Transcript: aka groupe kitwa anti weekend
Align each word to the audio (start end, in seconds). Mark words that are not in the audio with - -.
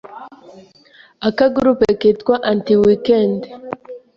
aka 1.27 1.45
groupe 1.55 1.85
kitwa 2.01 2.35
anti 2.51 2.73
weekend 2.83 3.39